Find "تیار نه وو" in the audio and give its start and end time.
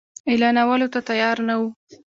1.09-1.69